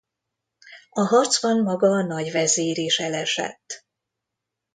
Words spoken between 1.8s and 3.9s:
a nagyvezír is elesett.